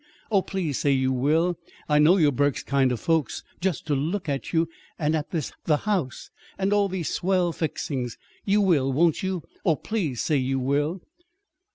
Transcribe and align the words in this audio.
Oh, 0.31 0.41
please 0.41 0.79
say 0.79 0.93
you 0.93 1.11
will. 1.11 1.59
I 1.87 1.99
know 1.99 2.17
you're 2.17 2.31
Burke's 2.31 2.63
kind 2.63 2.91
of 2.91 2.99
folks, 2.99 3.43
just 3.59 3.85
to 3.85 3.93
look 3.93 4.27
at 4.27 4.51
you, 4.51 4.67
and 4.97 5.15
at 5.15 5.29
this 5.29 5.51
the 5.65 5.77
house, 5.77 6.31
and 6.57 6.73
all 6.73 6.89
these 6.89 7.13
swell 7.13 7.51
fixings! 7.51 8.17
You 8.43 8.61
will, 8.61 8.91
won't 8.91 9.21
you? 9.21 9.43
Oh, 9.63 9.75
please 9.75 10.19
say 10.19 10.37
you 10.37 10.57
will!'" 10.57 11.03